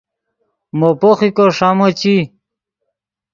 [0.77, 2.15] مو پوخیکو ݰامو چی